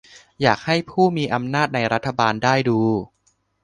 [0.41, 2.79] อยากให้ผู้มีอำนาจในรัฐบาลได้ดู